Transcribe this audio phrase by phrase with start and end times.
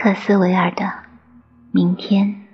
[0.00, 0.92] 克斯维尔的
[1.72, 2.47] 明天。